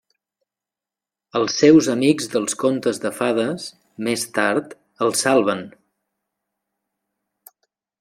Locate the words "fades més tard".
3.19-4.77